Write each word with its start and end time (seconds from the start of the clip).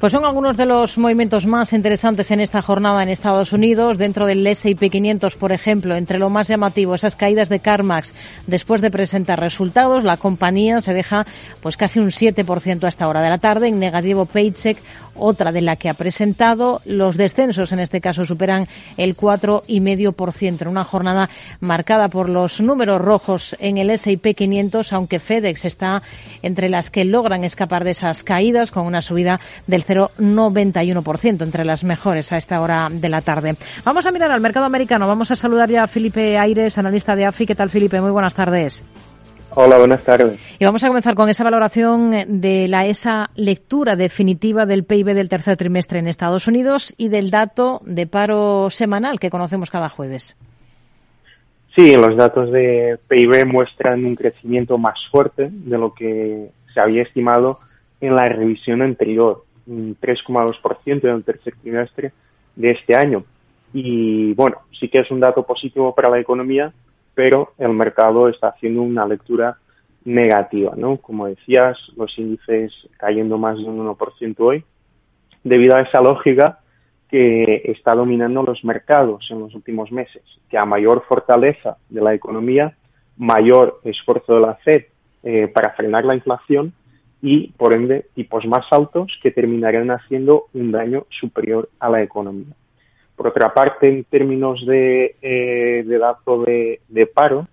Pues 0.00 0.10
son 0.10 0.24
algunos 0.24 0.56
de 0.56 0.64
los 0.64 0.96
movimientos 0.96 1.44
más 1.44 1.74
interesantes 1.74 2.30
en 2.30 2.40
esta 2.40 2.62
jornada 2.62 3.02
en 3.02 3.10
Estados 3.10 3.52
Unidos. 3.52 3.98
Dentro 3.98 4.24
del 4.24 4.44
S&P 4.46 4.88
500, 4.88 5.36
por 5.36 5.52
ejemplo, 5.52 5.94
entre 5.94 6.18
lo 6.18 6.30
más 6.30 6.48
llamativo, 6.48 6.94
esas 6.94 7.14
caídas 7.14 7.50
de 7.50 7.60
CarMax 7.60 8.14
después 8.46 8.80
de 8.80 8.90
presentar 8.90 9.38
resultados, 9.38 10.02
la 10.02 10.16
compañía 10.16 10.80
se 10.80 10.94
deja 10.94 11.26
pues 11.60 11.76
casi 11.76 12.00
un 12.00 12.08
7% 12.08 12.84
a 12.84 12.88
esta 12.88 13.06
hora 13.06 13.20
de 13.20 13.28
la 13.28 13.36
tarde. 13.36 13.68
En 13.68 13.78
negativo, 13.78 14.24
Paycheck, 14.24 14.78
otra 15.14 15.52
de 15.52 15.60
la 15.60 15.76
que 15.76 15.90
ha 15.90 15.94
presentado. 15.94 16.80
Los 16.86 17.18
descensos, 17.18 17.70
en 17.72 17.80
este 17.80 18.00
caso, 18.00 18.24
superan 18.24 18.68
el 18.96 19.14
4,5% 19.14 20.62
en 20.62 20.68
una 20.68 20.84
jornada 20.84 21.28
marcada 21.60 22.08
por 22.08 22.30
los 22.30 22.62
números 22.62 23.00
rojos 23.00 23.54
en 23.58 23.76
el 23.76 23.90
S&P 23.90 24.32
500, 24.32 24.90
aunque 24.94 25.18
FedEx 25.18 25.66
está 25.66 26.02
entre 26.42 26.70
las 26.70 26.88
que 26.88 27.04
logran 27.04 27.44
escapar 27.44 27.84
de 27.84 27.90
esas 27.90 28.24
caídas 28.24 28.70
con 28.70 28.86
una 28.86 29.02
subida 29.02 29.38
del 29.66 29.81
0,91%, 29.84 31.42
entre 31.42 31.64
las 31.64 31.84
mejores 31.84 32.32
a 32.32 32.36
esta 32.36 32.60
hora 32.60 32.88
de 32.90 33.08
la 33.08 33.20
tarde. 33.20 33.54
Vamos 33.84 34.06
a 34.06 34.12
mirar 34.12 34.30
al 34.30 34.40
mercado 34.40 34.66
americano. 34.66 35.06
Vamos 35.06 35.30
a 35.30 35.36
saludar 35.36 35.70
ya 35.70 35.84
a 35.84 35.88
Felipe 35.88 36.38
Aires, 36.38 36.78
analista 36.78 37.16
de 37.16 37.26
AFI. 37.26 37.46
¿Qué 37.46 37.54
tal, 37.54 37.70
Felipe? 37.70 38.00
Muy 38.00 38.10
buenas 38.10 38.34
tardes. 38.34 38.84
Hola, 39.54 39.76
buenas 39.76 40.02
tardes. 40.02 40.40
Y 40.58 40.64
vamos 40.64 40.82
a 40.82 40.88
comenzar 40.88 41.14
con 41.14 41.28
esa 41.28 41.44
valoración 41.44 42.40
de 42.40 42.68
la 42.68 42.86
esa 42.86 43.28
lectura 43.34 43.96
definitiva 43.96 44.64
del 44.64 44.84
PIB 44.84 45.14
del 45.14 45.28
tercer 45.28 45.58
trimestre 45.58 45.98
en 45.98 46.08
Estados 46.08 46.48
Unidos 46.48 46.94
y 46.96 47.10
del 47.10 47.30
dato 47.30 47.82
de 47.84 48.06
paro 48.06 48.70
semanal 48.70 49.20
que 49.20 49.28
conocemos 49.28 49.70
cada 49.70 49.90
jueves. 49.90 50.36
Sí, 51.76 51.96
los 51.96 52.16
datos 52.16 52.50
de 52.50 52.98
PIB 53.08 53.46
muestran 53.46 54.04
un 54.04 54.14
crecimiento 54.14 54.78
más 54.78 54.98
fuerte 55.10 55.48
de 55.50 55.78
lo 55.78 55.92
que 55.92 56.50
se 56.72 56.80
había 56.80 57.02
estimado 57.02 57.60
en 58.00 58.16
la 58.16 58.24
revisión 58.24 58.80
anterior 58.80 59.44
3,2% 59.66 61.04
en 61.04 61.10
el 61.10 61.24
tercer 61.24 61.54
trimestre 61.60 62.12
de 62.56 62.70
este 62.70 62.96
año. 62.96 63.24
Y 63.72 64.34
bueno, 64.34 64.58
sí 64.78 64.88
que 64.88 65.00
es 65.00 65.10
un 65.10 65.20
dato 65.20 65.44
positivo 65.44 65.94
para 65.94 66.10
la 66.10 66.20
economía, 66.20 66.72
pero 67.14 67.52
el 67.58 67.70
mercado 67.70 68.28
está 68.28 68.48
haciendo 68.48 68.82
una 68.82 69.06
lectura 69.06 69.58
negativa, 70.04 70.74
¿no? 70.76 70.96
Como 70.96 71.26
decías, 71.26 71.78
los 71.96 72.16
índices 72.18 72.72
cayendo 72.98 73.38
más 73.38 73.58
de 73.58 73.64
un 73.64 73.86
1% 73.86 74.34
hoy, 74.40 74.64
debido 75.44 75.76
a 75.76 75.80
esa 75.80 76.00
lógica 76.00 76.58
que 77.08 77.62
está 77.66 77.94
dominando 77.94 78.42
los 78.42 78.64
mercados 78.64 79.26
en 79.30 79.40
los 79.40 79.54
últimos 79.54 79.92
meses, 79.92 80.22
que 80.48 80.58
a 80.58 80.64
mayor 80.64 81.04
fortaleza 81.06 81.76
de 81.88 82.00
la 82.00 82.14
economía, 82.14 82.76
mayor 83.16 83.80
esfuerzo 83.84 84.34
de 84.34 84.40
la 84.40 84.54
Fed 84.56 84.84
eh, 85.22 85.46
para 85.48 85.72
frenar 85.74 86.04
la 86.04 86.14
inflación, 86.14 86.72
y, 87.22 87.52
por 87.52 87.72
ende, 87.72 88.06
tipos 88.14 88.44
más 88.46 88.66
altos 88.72 89.16
que 89.22 89.30
terminarían 89.30 89.92
haciendo 89.92 90.46
un 90.52 90.72
daño 90.72 91.06
superior 91.08 91.70
a 91.78 91.88
la 91.88 92.02
economía. 92.02 92.52
Por 93.14 93.28
otra 93.28 93.54
parte, 93.54 93.88
en 93.88 94.02
términos 94.02 94.66
de, 94.66 95.14
eh, 95.22 95.84
dato 95.86 96.42
de, 96.42 96.80
paro, 97.14 97.46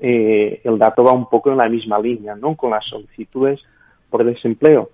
eh, 0.00 0.62
el 0.64 0.78
dato 0.78 1.04
va 1.04 1.12
un 1.12 1.28
poco 1.28 1.50
en 1.50 1.58
la 1.58 1.68
misma 1.68 1.98
línea, 1.98 2.34
¿no? 2.34 2.56
Con 2.56 2.70
las 2.70 2.86
solicitudes 2.86 3.62
por 4.08 4.24
desempleo 4.24 4.88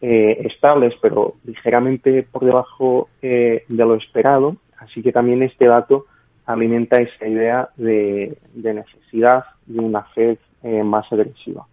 eh, 0.00 0.40
estables, 0.44 0.94
pero 1.02 1.34
ligeramente 1.44 2.22
por 2.22 2.46
debajo 2.46 3.10
de 3.20 3.62
lo 3.68 3.94
esperado. 3.94 4.56
Así 4.78 5.02
que 5.02 5.12
también 5.12 5.42
este 5.42 5.66
dato 5.66 6.06
alimenta 6.46 6.96
esa 6.96 7.26
idea 7.26 7.68
de, 7.76 8.38
de 8.54 8.74
necesidad 8.74 9.44
de 9.66 9.80
una 9.80 10.02
Fed 10.14 10.38
más 10.62 11.12
agresiva 11.12 11.66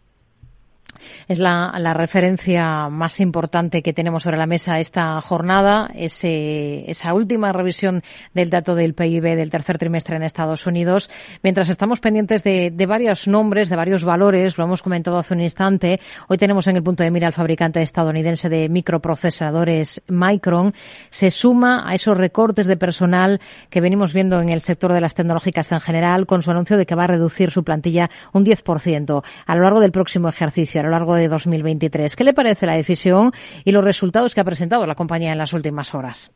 es 1.28 1.40
la, 1.40 1.72
referencia 1.94 2.90
más 2.90 3.20
importante 3.20 3.82
que 3.82 3.94
tenemos 3.94 4.24
sobre 4.24 4.38
la 4.38 4.48
mesa 4.48 4.80
esta 4.80 5.20
jornada, 5.22 5.90
ese, 5.96 6.90
esa 6.90 7.14
última 7.14 7.52
revisión 7.52 8.04
del 8.34 8.50
dato 8.50 8.76
del 8.76 8.94
PIB 8.94 9.36
del 9.36 9.50
tercer 9.50 9.78
trimestre 9.78 10.16
en 10.16 10.24
Estados 10.24 10.66
Unidos. 10.68 11.10
Mientras 11.42 11.70
estamos 11.70 12.00
pendientes 12.00 12.44
de, 12.44 12.72
varios 12.88 13.28
nombres, 13.28 13.70
de 13.70 13.76
varios 13.76 14.04
valores, 14.04 14.58
lo 14.58 14.66
hemos 14.66 14.82
comentado 14.82 15.18
hace 15.18 15.34
un 15.34 15.42
instante, 15.42 16.00
hoy 16.28 16.38
tenemos 16.38 16.68
en 16.68 16.76
el 16.76 16.84
punto 16.84 17.04
de 17.04 17.12
mira 17.12 17.28
al 17.28 17.34
fabricante 17.34 17.82
estadounidense 17.82 18.50
de 18.50 18.70
microprocesadores 18.70 20.02
Micron, 20.08 20.74
se 21.10 21.32
suma 21.32 21.90
a 21.90 21.94
esos 21.94 22.18
recortes 22.18 22.68
de 22.68 22.78
personal 22.78 23.40
que 23.70 23.82
venimos 23.82 24.14
viendo 24.14 24.40
en 24.42 24.50
el 24.50 24.62
sector 24.62 24.94
de 24.94 25.02
las 25.02 25.16
tecnológicas 25.16 25.72
en 25.72 25.80
general, 25.80 26.26
con 26.26 26.42
su 26.42 26.52
anuncio 26.52 26.78
de 26.78 26.86
que 26.86 26.96
va 26.96 27.06
a 27.06 27.08
reducir 27.08 27.52
su 27.52 27.64
plantilla 27.64 28.10
un 28.34 28.46
10% 28.46 29.24
a 29.46 29.56
lo 29.56 29.64
largo 29.64 29.80
del 29.80 29.92
próximo 29.92 30.30
ejercicio 30.30 30.82
lo 30.86 30.92
largo 30.92 31.16
de 31.16 31.28
2023. 31.28 32.16
¿Qué 32.16 32.24
le 32.24 32.34
parece 32.34 32.66
la 32.66 32.76
decisión 32.76 33.32
y 33.64 33.72
los 33.72 33.84
resultados 33.84 34.34
que 34.34 34.42
ha 34.42 34.46
presentado 34.46 34.86
la 34.86 34.96
compañía 34.96 35.32
en 35.32 35.38
las 35.38 35.54
últimas 35.54 35.94
horas? 35.94 36.32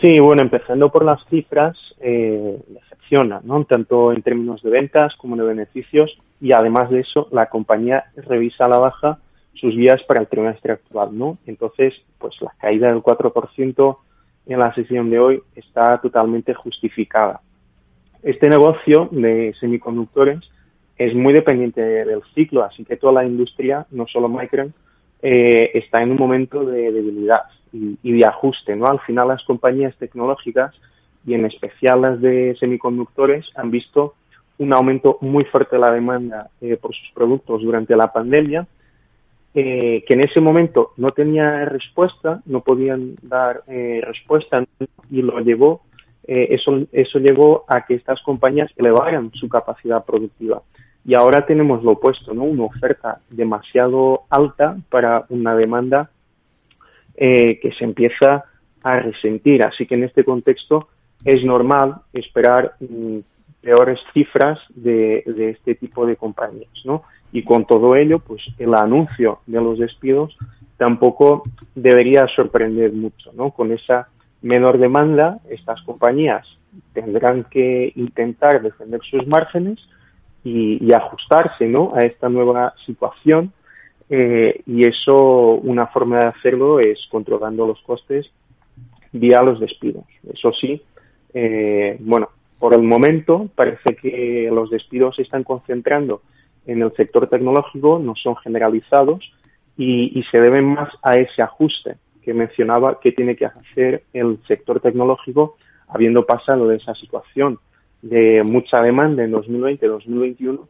Sí, 0.00 0.20
bueno, 0.20 0.42
empezando 0.42 0.90
por 0.90 1.04
las 1.04 1.24
cifras, 1.26 1.78
eh, 2.00 2.58
decepciona, 2.68 3.40
¿no? 3.44 3.64
Tanto 3.64 4.12
en 4.12 4.22
términos 4.22 4.62
de 4.62 4.70
ventas 4.70 5.14
como 5.16 5.36
de 5.36 5.44
beneficios 5.44 6.18
y 6.40 6.52
además 6.52 6.90
de 6.90 7.00
eso, 7.00 7.28
la 7.30 7.46
compañía 7.46 8.04
revisa 8.16 8.64
a 8.64 8.68
la 8.68 8.78
baja 8.78 9.18
sus 9.54 9.76
vías 9.76 10.02
para 10.04 10.20
el 10.20 10.28
trimestre 10.28 10.72
actual, 10.72 11.16
¿no? 11.16 11.38
Entonces, 11.46 11.94
pues 12.18 12.34
la 12.40 12.52
caída 12.60 12.88
del 12.88 13.02
4% 13.02 13.98
en 14.46 14.58
la 14.58 14.74
sesión 14.74 15.10
de 15.10 15.18
hoy 15.18 15.42
está 15.54 15.98
totalmente 15.98 16.54
justificada. 16.54 17.40
Este 18.22 18.48
negocio 18.48 19.08
de 19.10 19.54
semiconductores 19.60 20.40
es 20.96 21.14
muy 21.14 21.32
dependiente 21.32 21.80
del 21.80 22.22
ciclo, 22.34 22.64
así 22.64 22.84
que 22.84 22.96
toda 22.96 23.14
la 23.14 23.24
industria, 23.24 23.86
no 23.90 24.06
solo 24.06 24.28
Micron, 24.28 24.72
eh, 25.22 25.70
está 25.74 26.02
en 26.02 26.10
un 26.10 26.16
momento 26.16 26.64
de 26.64 26.92
debilidad 26.92 27.42
y, 27.72 28.12
de 28.12 28.26
ajuste, 28.26 28.76
¿no? 28.76 28.86
Al 28.86 29.00
final 29.00 29.28
las 29.28 29.42
compañías 29.44 29.96
tecnológicas 29.96 30.74
y 31.26 31.34
en 31.34 31.46
especial 31.46 32.02
las 32.02 32.20
de 32.20 32.56
semiconductores 32.58 33.50
han 33.54 33.70
visto 33.70 34.14
un 34.58 34.72
aumento 34.74 35.18
muy 35.20 35.44
fuerte 35.44 35.76
de 35.76 35.82
la 35.82 35.92
demanda 35.92 36.50
eh, 36.60 36.76
por 36.76 36.94
sus 36.94 37.10
productos 37.14 37.62
durante 37.62 37.96
la 37.96 38.12
pandemia, 38.12 38.66
eh, 39.54 40.04
que 40.06 40.14
en 40.14 40.22
ese 40.22 40.40
momento 40.40 40.92
no 40.96 41.12
tenía 41.12 41.64
respuesta, 41.64 42.42
no 42.46 42.60
podían 42.60 43.16
dar 43.22 43.62
respuesta 43.66 44.64
y 45.10 45.22
lo 45.22 45.40
llevó, 45.40 45.82
eso, 46.24 46.86
eso 46.92 47.18
llevó 47.18 47.64
a 47.68 47.84
que 47.84 47.94
estas 47.94 48.20
compañías 48.22 48.70
elevaran 48.76 49.30
su 49.34 49.48
capacidad 49.48 50.04
productiva. 50.04 50.62
Y 51.04 51.14
ahora 51.14 51.44
tenemos 51.46 51.82
lo 51.82 51.92
opuesto, 51.92 52.32
¿no? 52.32 52.44
Una 52.44 52.64
oferta 52.64 53.20
demasiado 53.28 54.22
alta 54.30 54.76
para 54.88 55.26
una 55.30 55.56
demanda 55.56 56.10
eh, 57.16 57.58
que 57.60 57.72
se 57.72 57.84
empieza 57.84 58.44
a 58.82 59.00
resentir. 59.00 59.64
Así 59.64 59.86
que 59.86 59.96
en 59.96 60.04
este 60.04 60.24
contexto 60.24 60.88
es 61.24 61.44
normal 61.44 61.96
esperar 62.12 62.74
mm, 62.80 63.18
peores 63.60 64.00
cifras 64.12 64.60
de, 64.70 65.24
este 65.50 65.74
tipo 65.74 66.06
de 66.06 66.16
compañías, 66.16 66.70
¿no? 66.84 67.02
Y 67.32 67.44
con 67.44 67.66
todo 67.66 67.96
ello, 67.96 68.18
pues 68.18 68.42
el 68.58 68.74
anuncio 68.74 69.40
de 69.46 69.60
los 69.60 69.78
despidos 69.78 70.36
tampoco 70.76 71.42
debería 71.74 72.26
sorprender 72.28 72.92
mucho, 72.92 73.32
¿no? 73.34 73.50
Con 73.50 73.72
esa 73.72 74.08
menor 74.42 74.78
demanda, 74.78 75.38
estas 75.48 75.80
compañías 75.82 76.46
tendrán 76.92 77.44
que 77.44 77.92
intentar 77.96 78.60
defender 78.60 79.00
sus 79.08 79.26
márgenes 79.26 79.78
y, 80.44 80.92
ajustarse 80.92 81.66
¿no? 81.66 81.92
a 81.94 82.00
esta 82.00 82.28
nueva 82.28 82.74
situación. 82.84 83.52
Eh, 84.10 84.62
y 84.66 84.86
eso, 84.86 85.54
una 85.54 85.86
forma 85.86 86.20
de 86.20 86.26
hacerlo 86.26 86.80
es 86.80 87.06
controlando 87.10 87.66
los 87.66 87.80
costes 87.82 88.30
vía 89.12 89.42
los 89.42 89.60
despidos. 89.60 90.04
Eso 90.30 90.52
sí, 90.52 90.82
eh, 91.32 91.96
bueno, 92.00 92.28
por 92.58 92.74
el 92.74 92.82
momento 92.82 93.48
parece 93.54 93.96
que 93.96 94.50
los 94.52 94.70
despidos 94.70 95.16
se 95.16 95.22
están 95.22 95.44
concentrando 95.44 96.22
en 96.66 96.82
el 96.82 96.92
sector 96.94 97.28
tecnológico, 97.28 97.98
no 97.98 98.14
son 98.16 98.36
generalizados 98.36 99.32
y, 99.76 100.18
y 100.18 100.22
se 100.24 100.40
deben 100.40 100.66
más 100.66 100.90
a 101.02 101.12
ese 101.12 101.42
ajuste 101.42 101.96
que 102.24 102.34
mencionaba 102.34 103.00
que 103.00 103.12
tiene 103.12 103.36
que 103.36 103.46
hacer 103.46 104.04
el 104.12 104.38
sector 104.46 104.80
tecnológico 104.80 105.56
habiendo 105.88 106.24
pasado 106.24 106.68
de 106.68 106.76
esa 106.76 106.94
situación 106.94 107.58
de 108.00 108.42
mucha 108.42 108.80
demanda 108.80 109.22
en 109.24 109.32
2020-2021 109.32 110.66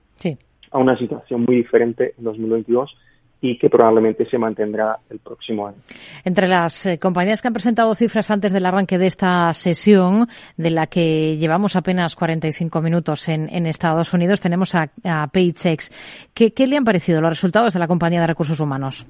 a 0.71 0.79
una 0.79 0.97
situación 0.97 1.43
muy 1.43 1.57
diferente 1.57 2.15
en 2.17 2.25
2022 2.25 2.97
y 3.43 3.59
que 3.59 3.69
probablemente 3.69 4.25
se 4.25 4.39
mantendrá 4.39 5.01
el 5.11 5.19
próximo 5.19 5.67
año. 5.67 5.79
Entre 6.25 6.47
las 6.47 6.87
eh, 6.87 6.99
compañías 6.99 7.43
que 7.43 7.49
han 7.49 7.53
presentado 7.53 7.93
cifras 7.95 8.31
antes 8.31 8.53
del 8.53 8.65
arranque 8.65 8.99
de 8.99 9.07
esta 9.07 9.53
sesión, 9.53 10.29
de 10.57 10.71
la 10.71 10.87
que 10.87 11.37
llevamos 11.37 11.75
apenas 11.75 12.15
45 12.15 12.81
minutos 12.81 13.29
en, 13.29 13.67
Estados 13.67 14.15
Unidos, 14.15 14.41
tenemos 14.41 14.75
a, 14.77 14.91
Paychex. 15.33 15.91
¿Qué, 16.33 16.53
¿Qué 16.53 16.67
le 16.69 16.77
han 16.77 16.85
parecido 16.85 17.21
los 17.21 17.31
resultados 17.31 17.75
de 17.75 17.81
la 17.81 17.89
compañía 17.89 18.21
de 18.21 18.29
recursos 18.29 18.61
humanos? 18.61 19.07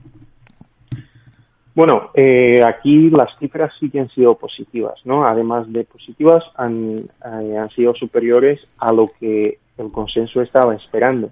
Bueno, 1.75 2.11
eh, 2.15 2.61
aquí 2.65 3.09
las 3.09 3.37
cifras 3.39 3.73
sí 3.81 3.89
que 3.89 4.01
han 4.01 4.11
sido 4.11 4.37
positivas, 4.37 5.01
¿no? 5.05 5.27
Además 5.27 5.73
de 5.73 5.85
positivas, 5.85 6.45
han, 6.55 7.09
eh, 7.25 7.57
han 7.57 7.71
sido 7.71 7.95
superiores 7.95 8.61
a 8.79 8.93
lo 8.93 9.11
que 9.19 9.59
el 9.79 9.91
consenso 9.91 10.43
estaba 10.43 10.75
esperando. 10.75 11.31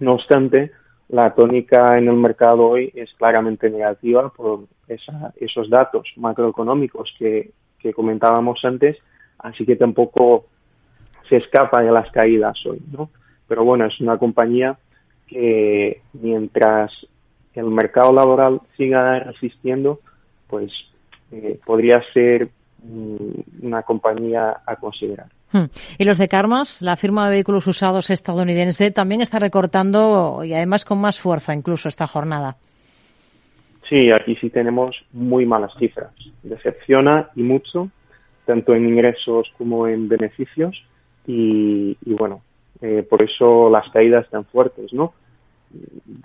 No 0.00 0.14
obstante, 0.14 0.72
la 1.08 1.34
tónica 1.34 1.98
en 1.98 2.08
el 2.08 2.16
mercado 2.16 2.66
hoy 2.66 2.90
es 2.94 3.12
claramente 3.14 3.70
negativa 3.70 4.30
por 4.30 4.64
esos 4.88 5.70
datos 5.70 6.12
macroeconómicos 6.16 7.14
que, 7.18 7.52
comentábamos 7.94 8.64
antes, 8.64 8.96
así 9.38 9.66
que 9.66 9.76
tampoco 9.76 10.46
se 11.28 11.36
escapa 11.36 11.82
de 11.82 11.92
las 11.92 12.10
caídas 12.10 12.64
hoy, 12.64 12.80
¿no? 12.90 13.10
Pero 13.46 13.62
bueno, 13.62 13.84
es 13.84 14.00
una 14.00 14.16
compañía 14.16 14.78
que 15.26 16.00
mientras 16.14 17.06
el 17.54 17.66
mercado 17.66 18.12
laboral 18.12 18.60
siga 18.76 19.20
resistiendo, 19.20 20.00
pues 20.48 20.72
eh, 21.32 21.58
podría 21.64 22.02
ser 22.12 22.48
mm, 22.82 23.66
una 23.66 23.82
compañía 23.82 24.62
a 24.66 24.76
considerar. 24.76 25.26
Hmm. 25.52 25.66
Y 25.98 26.04
los 26.04 26.18
de 26.18 26.28
Carmas, 26.28 26.82
la 26.82 26.96
firma 26.96 27.26
de 27.26 27.36
vehículos 27.36 27.66
usados 27.66 28.10
estadounidense, 28.10 28.90
también 28.90 29.20
está 29.20 29.38
recortando 29.38 30.42
y 30.44 30.52
además 30.52 30.84
con 30.84 31.00
más 31.00 31.20
fuerza 31.20 31.54
incluso 31.54 31.88
esta 31.88 32.06
jornada. 32.06 32.56
Sí, 33.88 34.10
aquí 34.10 34.36
sí 34.36 34.50
tenemos 34.50 34.96
muy 35.12 35.46
malas 35.46 35.72
cifras. 35.78 36.12
Decepciona 36.42 37.30
y 37.36 37.42
mucho, 37.42 37.90
tanto 38.46 38.74
en 38.74 38.88
ingresos 38.88 39.52
como 39.58 39.86
en 39.86 40.08
beneficios. 40.08 40.82
Y, 41.26 41.96
bueno, 42.04 42.42
eh, 42.80 43.06
por 43.08 43.22
eso 43.22 43.70
las 43.70 43.88
caídas 43.90 44.28
tan 44.30 44.44
fuertes, 44.46 44.92
¿no? 44.92 45.14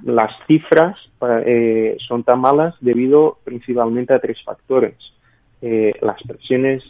Las 0.04 0.32
cifras 0.48 0.98
eh, 1.46 1.98
son 2.00 2.24
tan 2.24 2.40
malas 2.42 2.76
debido 2.82 3.40
principalmente 3.44 4.14
a 4.14 4.20
tres 4.20 4.42
factores. 4.44 4.96
Eh, 5.62 5.94
las 6.02 6.22
presiones 6.24 6.84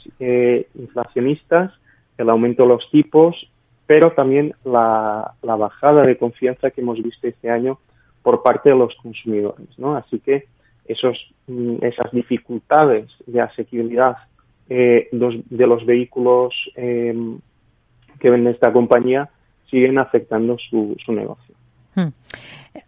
inflacionistas, 0.75 1.73
el 2.17 2.29
aumento 2.29 2.63
de 2.63 2.69
los 2.69 2.89
tipos, 2.91 3.49
pero 3.89 4.11
también 4.11 4.53
la, 4.63 5.33
bajada 5.41 6.03
de 6.03 6.15
confianza 6.15 6.69
que 6.69 6.81
hemos 6.81 7.01
visto 7.01 7.27
este 7.27 7.49
año 7.49 7.79
por 8.21 8.43
parte 8.43 8.69
de 8.69 8.75
los 8.75 8.93
consumidores. 8.97 9.67
¿no? 9.79 9.95
Así 9.95 10.19
que 10.19 10.45
esos, 10.85 11.17
mm, 11.47 11.77
esas 11.81 12.11
dificultades 12.11 13.09
de 13.25 13.41
asequibilidad 13.41 14.17
eh, 14.69 15.09
de 15.11 15.65
los 15.65 15.83
vehículos 15.87 16.53
eh, 16.75 17.15
que 18.19 18.29
vende 18.29 18.51
esta 18.51 18.71
compañía 18.71 19.29
siguen 19.71 19.97
afectando 19.97 20.59
su, 20.59 20.95
su 21.03 21.11
negocio. 21.11 21.55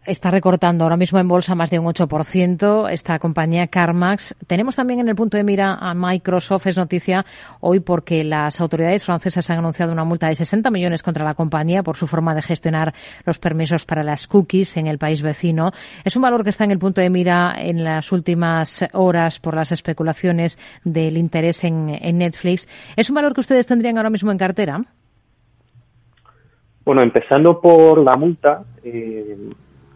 Está 0.06 0.30
recortando 0.30 0.84
ahora 0.84 0.98
mismo 0.98 1.20
en 1.20 1.28
bolsa 1.28 1.56
más 1.56 1.70
de 1.70 1.80
un 1.80 1.86
8% 1.86 2.90
esta 2.92 3.20
compañía 3.20 3.68
CarMax. 3.68 4.36
Tenemos 4.48 4.76
también 4.76 5.00
en 5.00 5.10
el 5.10 5.16
punto 5.16 5.38
de 5.38 5.44
mira 5.44 5.76
a 5.76 5.94
Microsoft. 5.94 6.68
Es 6.68 6.78
noticia 6.78 7.26
hoy 7.60 7.80
porque 7.80 8.24
las 8.24 8.62
autoridades 8.62 9.04
francesas 9.04 9.50
han 9.50 9.60
anunciado 9.60 9.92
una 9.92 10.04
multa 10.04 10.28
de 10.28 10.36
60 10.36 10.70
millones 10.70 11.02
contra 11.02 11.26
la 11.26 11.34
compañía 11.34 11.84
por 11.84 11.98
su 11.98 12.08
forma 12.08 12.36
de 12.36 12.42
gestionar 12.42 12.94
los 13.26 13.40
permisos 13.40 13.86
para 13.86 14.04
las 14.04 14.28
cookies 14.28 14.78
en 14.78 14.88
el 14.88 14.98
país 14.98 15.22
vecino. 15.22 15.72
Es 16.04 16.16
un 16.16 16.22
valor 16.22 16.44
que 16.44 16.52
está 16.52 16.64
en 16.64 16.72
el 16.72 16.80
punto 16.80 17.02
de 17.02 17.10
mira 17.10 17.56
en 17.58 17.84
las 17.84 18.12
últimas 18.12 18.86
horas 18.94 19.40
por 19.40 19.56
las 19.56 19.72
especulaciones 19.72 20.60
del 20.84 21.18
interés 21.18 21.64
en, 21.64 21.88
Netflix. 22.18 22.68
¿Es 22.96 23.10
un 23.10 23.16
valor 23.16 23.34
que 23.34 23.42
ustedes 23.42 23.66
tendrían 23.66 23.98
ahora 23.98 24.10
mismo 24.10 24.32
en 24.32 24.38
cartera? 24.38 24.82
Bueno, 26.84 27.02
empezando 27.02 27.62
por 27.62 28.00
la 28.00 28.16
multa, 28.16 28.64
eh, 28.84 29.38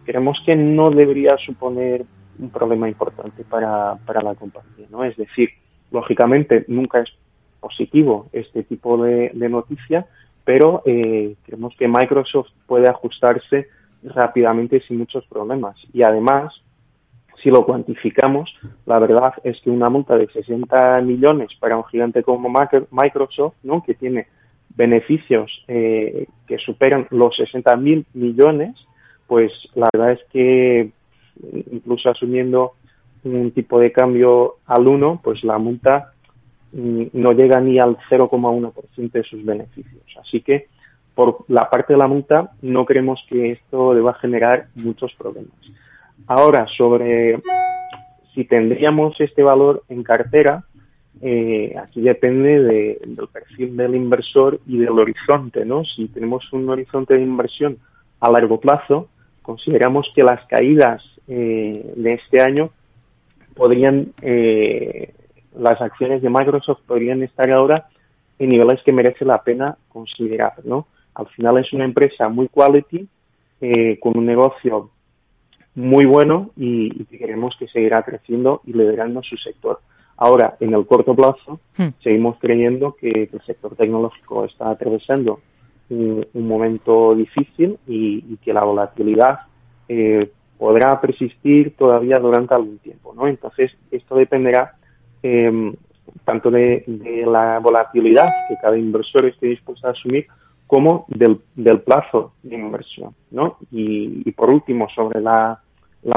creemos 0.04 0.40
que 0.46 0.54
no 0.54 0.90
debería 0.90 1.36
suponer 1.38 2.04
un 2.38 2.50
problema 2.50 2.88
importante 2.88 3.44
para, 3.44 3.96
para 4.06 4.22
la 4.22 4.34
compañía, 4.34 4.86
¿no? 4.90 5.04
Es 5.04 5.16
decir, 5.16 5.50
lógicamente 5.90 6.64
nunca 6.68 7.00
es 7.00 7.10
positivo 7.60 8.28
este 8.32 8.62
tipo 8.62 9.02
de, 9.02 9.30
de 9.34 9.48
noticia, 9.48 10.06
pero 10.44 10.82
eh, 10.86 11.34
creemos 11.44 11.74
que 11.76 11.88
Microsoft 11.88 12.50
puede 12.66 12.88
ajustarse 12.88 13.68
rápidamente 14.04 14.80
sin 14.82 14.98
muchos 14.98 15.26
problemas. 15.26 15.76
Y 15.92 16.04
además, 16.04 16.62
si 17.42 17.50
lo 17.50 17.66
cuantificamos, 17.66 18.54
la 18.86 19.00
verdad 19.00 19.34
es 19.42 19.60
que 19.60 19.70
una 19.70 19.90
multa 19.90 20.16
de 20.16 20.28
60 20.28 21.00
millones 21.00 21.50
para 21.58 21.76
un 21.76 21.84
gigante 21.84 22.22
como 22.22 22.48
Microsoft, 22.90 23.54
¿no? 23.64 23.82
que 23.82 23.94
tiene 23.94 24.28
beneficios 24.76 25.64
eh, 25.68 26.26
que 26.46 26.58
superan 26.58 27.06
los 27.10 27.36
60 27.36 27.76
mil 27.76 28.06
millones, 28.14 28.74
pues 29.26 29.52
la 29.74 29.88
verdad 29.92 30.12
es 30.12 30.20
que 30.32 30.90
incluso 31.72 32.10
asumiendo 32.10 32.72
un 33.24 33.50
tipo 33.50 33.80
de 33.80 33.92
cambio 33.92 34.56
al 34.66 34.86
1, 34.86 35.20
pues 35.22 35.42
la 35.42 35.58
multa 35.58 36.12
mm, 36.72 37.04
no 37.12 37.32
llega 37.32 37.60
ni 37.60 37.78
al 37.78 37.96
0,1% 38.08 39.10
de 39.10 39.22
sus 39.24 39.44
beneficios. 39.44 40.04
Así 40.20 40.40
que 40.40 40.68
por 41.14 41.44
la 41.48 41.68
parte 41.70 41.94
de 41.94 41.98
la 41.98 42.06
multa 42.06 42.52
no 42.62 42.84
creemos 42.84 43.24
que 43.28 43.52
esto 43.52 43.94
deba 43.94 44.14
generar 44.14 44.66
muchos 44.74 45.14
problemas. 45.14 45.56
Ahora, 46.26 46.66
sobre 46.76 47.40
si 48.34 48.44
tendríamos 48.44 49.18
este 49.20 49.42
valor 49.42 49.82
en 49.88 50.02
cartera, 50.02 50.64
eh, 51.22 51.74
aquí 51.82 52.00
depende 52.02 52.60
del 52.60 53.28
perfil 53.32 53.76
del 53.76 53.94
inversor 53.94 54.60
y 54.66 54.78
del 54.78 54.98
horizonte, 54.98 55.64
¿no? 55.64 55.84
Si 55.84 56.08
tenemos 56.08 56.52
un 56.52 56.68
horizonte 56.68 57.14
de 57.14 57.22
inversión 57.22 57.78
a 58.20 58.30
largo 58.30 58.60
plazo, 58.60 59.08
consideramos 59.42 60.10
que 60.14 60.22
las 60.22 60.44
caídas 60.46 61.02
eh, 61.28 61.92
de 61.96 62.12
este 62.14 62.42
año 62.42 62.70
podrían, 63.54 64.12
eh, 64.22 65.14
las 65.58 65.80
acciones 65.80 66.20
de 66.22 66.30
Microsoft 66.30 66.80
podrían 66.86 67.22
estar 67.22 67.50
ahora 67.50 67.88
en 68.38 68.50
niveles 68.50 68.82
que 68.82 68.92
merece 68.92 69.24
la 69.24 69.42
pena 69.42 69.76
considerar, 69.88 70.54
¿no? 70.64 70.86
Al 71.14 71.26
final 71.28 71.56
es 71.58 71.72
una 71.72 71.84
empresa 71.84 72.28
muy 72.28 72.48
quality, 72.48 73.08
eh, 73.60 73.98
con 73.98 74.18
un 74.18 74.26
negocio 74.26 74.90
muy 75.74 76.04
bueno 76.04 76.50
y, 76.56 77.02
y, 77.02 77.04
queremos 77.16 77.56
que 77.58 77.68
seguirá 77.68 78.02
creciendo 78.02 78.60
y 78.66 78.74
liderando 78.74 79.22
su 79.22 79.36
sector. 79.38 79.80
Ahora, 80.16 80.56
en 80.60 80.74
el 80.74 80.86
corto 80.86 81.14
plazo, 81.14 81.60
hmm. 81.76 81.88
seguimos 82.02 82.38
creyendo 82.38 82.96
que 82.96 83.28
el 83.32 83.42
sector 83.42 83.74
tecnológico 83.76 84.44
está 84.44 84.70
atravesando 84.70 85.40
un, 85.90 86.26
momento 86.34 87.14
difícil 87.14 87.78
y, 87.86 88.36
que 88.38 88.52
la 88.52 88.64
volatilidad 88.64 89.40
eh, 89.88 90.30
podrá 90.58 91.00
persistir 91.00 91.76
todavía 91.76 92.18
durante 92.18 92.54
algún 92.54 92.78
tiempo, 92.78 93.14
¿no? 93.14 93.28
Entonces, 93.28 93.76
esto 93.90 94.16
dependerá 94.16 94.74
em, 95.22 95.74
tanto 96.24 96.50
de, 96.50 96.84
la 97.26 97.58
volatilidad 97.58 98.28
que 98.48 98.56
cada 98.60 98.76
inversor 98.76 99.26
esté 99.26 99.48
dispuesto 99.48 99.86
a 99.86 99.90
asumir 99.90 100.26
como 100.66 101.06
del, 101.08 101.40
plazo 101.80 102.32
de 102.42 102.56
inversión, 102.56 103.14
¿no? 103.30 103.58
Y, 103.70 104.30
por 104.32 104.50
último, 104.50 104.88
sobre 104.94 105.20
la, 105.20 105.60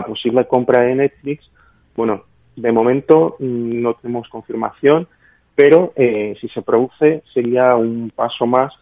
posible 0.08 0.48
compra 0.48 0.82
de 0.82 0.96
Netflix, 0.96 1.50
bueno, 1.96 2.24
de 2.62 2.72
momento 2.72 3.36
mm, 3.40 3.82
no 3.82 3.94
tenemos 3.96 4.28
confirmación, 4.30 5.08
pero 5.56 5.94
eh, 5.96 6.36
si 6.40 6.48
se 6.50 6.62
produce 6.62 7.24
sería 7.34 7.76
un 7.76 8.12
paso 8.16 8.46
más 8.46 8.74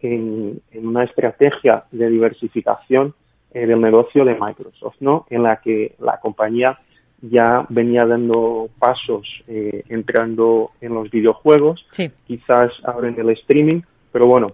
en, 0.00 0.60
una 0.74 1.04
estrategia 1.04 1.84
de 1.90 2.08
diversificación 2.10 3.14
eh, 3.52 3.66
del 3.66 3.80
negocio 3.80 4.24
de 4.24 4.34
Microsoft, 4.34 4.96
¿no? 5.00 5.26
En 5.30 5.42
la 5.42 5.56
que 5.56 5.94
la 5.98 6.18
compañía 6.20 6.78
ya 7.20 7.64
venía 7.68 8.04
dando 8.04 8.68
pasos 8.78 9.26
eh, 9.48 9.82
entrando 9.88 10.72
en 10.80 10.94
los 10.94 11.10
videojuegos, 11.10 11.86
quizás 12.26 12.72
ahora 12.84 13.08
en 13.08 13.18
el 13.18 13.30
streaming, 13.30 13.80
pero 14.12 14.26
bueno, 14.26 14.52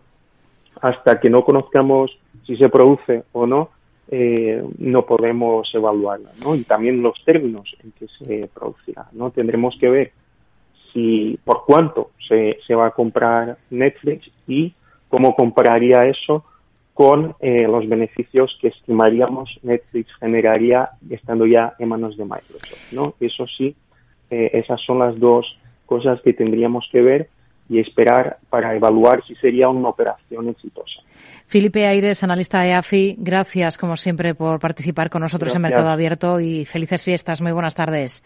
hasta 0.80 1.18
que 1.18 1.30
no 1.30 1.44
conozcamos 1.44 2.16
si 2.46 2.56
se 2.56 2.68
produce 2.68 3.24
o 3.32 3.46
no, 3.46 3.70
eh, 4.12 4.62
no 4.78 5.06
podemos 5.06 5.72
evaluarla, 5.72 6.32
¿no? 6.44 6.56
Y 6.56 6.64
también 6.64 7.00
los 7.00 7.24
términos 7.24 7.76
en 7.82 7.92
que 7.92 8.08
se 8.08 8.48
producirá, 8.52 9.06
¿no? 9.12 9.30
Tendremos 9.30 9.76
que 9.78 9.88
ver 9.88 10.12
si 10.92 11.38
por 11.44 11.64
cuánto 11.64 12.10
se, 12.26 12.58
se 12.66 12.74
va 12.74 12.86
a 12.86 12.90
comprar 12.90 13.58
Netflix 13.70 14.28
y 14.48 14.74
cómo 15.08 15.36
compararía 15.36 16.00
eso 16.00 16.44
con 16.94 17.34
eh, 17.40 17.66
los 17.68 17.88
beneficios 17.88 18.58
que 18.60 18.68
estimaríamos 18.68 19.58
Netflix 19.62 20.12
generaría 20.18 20.90
estando 21.08 21.46
ya 21.46 21.74
en 21.78 21.88
manos 21.88 22.16
de 22.16 22.24
Microsoft. 22.24 22.92
¿no? 22.92 23.14
Eso 23.20 23.46
sí, 23.46 23.74
eh, 24.30 24.50
esas 24.54 24.80
son 24.82 24.98
las 24.98 25.18
dos 25.18 25.58
cosas 25.86 26.20
que 26.22 26.32
tendríamos 26.32 26.88
que 26.92 27.00
ver 27.00 27.28
y 27.70 27.78
esperar 27.78 28.38
para 28.50 28.74
evaluar 28.74 29.24
si 29.24 29.36
sería 29.36 29.68
una 29.68 29.88
operación 29.88 30.48
exitosa. 30.48 31.00
Felipe 31.46 31.86
Aires, 31.86 32.22
analista 32.24 32.60
de 32.62 32.74
AFI, 32.74 33.14
gracias 33.18 33.78
como 33.78 33.96
siempre 33.96 34.34
por 34.34 34.58
participar 34.58 35.08
con 35.08 35.22
nosotros 35.22 35.54
en 35.54 35.62
Mercado 35.62 35.88
Abierto 35.88 36.40
y 36.40 36.64
felices 36.64 37.04
fiestas. 37.04 37.40
Muy 37.40 37.52
buenas 37.52 37.76
tardes. 37.76 38.18